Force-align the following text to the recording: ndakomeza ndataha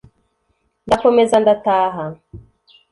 ndakomeza 0.85 1.35
ndataha 1.43 2.03